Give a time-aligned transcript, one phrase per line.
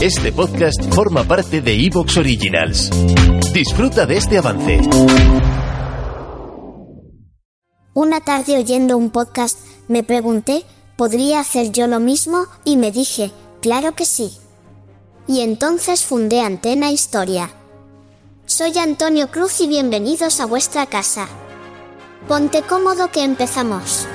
[0.00, 2.88] Este podcast forma parte de Evox Originals.
[3.52, 4.80] Disfruta de este avance.
[7.94, 10.64] Una tarde oyendo un podcast, me pregunté,
[10.96, 12.46] ¿podría hacer yo lo mismo?
[12.64, 14.38] Y me dije, claro que sí.
[15.26, 17.50] Y entonces fundé Antena Historia.
[18.46, 21.26] Soy Antonio Cruz y bienvenidos a vuestra casa.
[22.28, 24.06] Ponte cómodo que empezamos.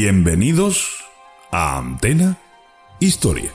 [0.00, 1.04] Bienvenidos
[1.50, 2.38] a Antena
[3.00, 3.50] Historia.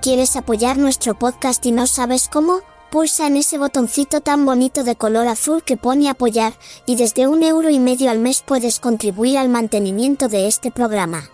[0.00, 2.62] ¿Quieres apoyar nuestro podcast y no sabes cómo?
[2.90, 6.52] Pulsa en ese botoncito tan bonito de color azul que pone apoyar,
[6.84, 11.30] y desde un euro y medio al mes puedes contribuir al mantenimiento de este programa.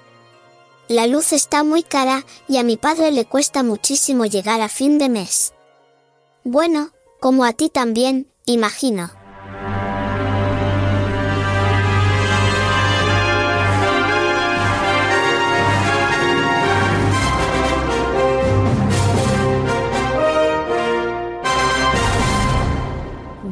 [0.89, 4.99] La luz está muy cara, y a mi padre le cuesta muchísimo llegar a fin
[4.99, 5.55] de mes.
[6.45, 9.18] Bueno, como a ti también, imagino.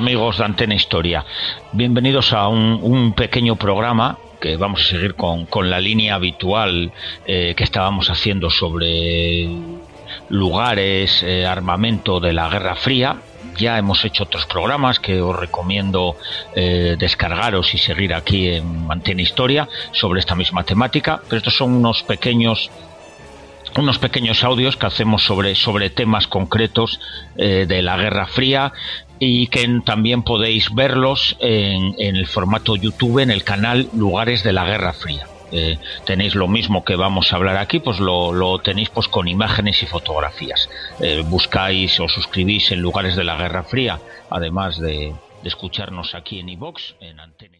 [0.00, 1.26] Amigos de Antena Historia,
[1.72, 6.90] bienvenidos a un, pequeño programa que vamos a seguir con, la línea habitual
[7.26, 9.46] eh, que estábamos haciendo sobre
[10.30, 13.18] lugares, eh, armamento de la Guerra Fría.
[13.58, 16.16] Ya hemos hecho otros programas que os recomiendo
[16.56, 21.74] eh, descargaros y seguir aquí en Antena Historia sobre esta misma temática, pero estos son
[21.74, 22.70] unos pequeños
[23.76, 26.98] unos pequeños audios que hacemos sobre, sobre temas concretos
[27.36, 28.72] de la Guerra Fría
[29.20, 34.64] y que también podéis verlos en, el formato YouTube en el canal Lugares de la
[34.64, 35.26] Guerra Fría.
[35.52, 39.82] Eh, tenéis lo mismo que vamos a hablar aquí, pues lo, tenéis pues con imágenes
[39.82, 40.70] y fotografías.
[41.00, 44.00] Eh, buscáis o suscribís en Lugares de la Guerra Fría,
[44.30, 47.59] además de, de escucharnos aquí en iVox, en Antena.